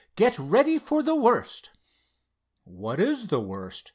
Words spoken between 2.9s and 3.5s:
is the